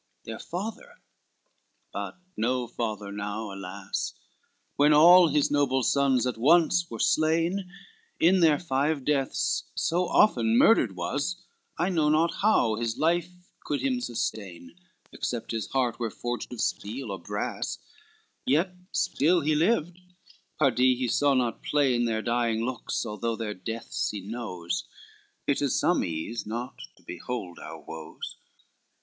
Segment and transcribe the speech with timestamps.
[0.01, 1.01] XXXV Their father,
[1.93, 4.15] but no father now, alas!
[4.75, 7.71] When all his noble sons at once were slain,
[8.19, 11.43] In their five deaths so often murdered was,
[11.77, 13.29] I know not how his life
[13.63, 14.75] could him sustain,
[15.11, 17.77] Except his heart were forged of steel or brass,
[18.43, 19.99] Yet still he lived,
[20.59, 24.85] pardie, he saw not plain Their dying looks, although their deaths he knows,
[25.45, 28.37] It is some ease not to behold our woes.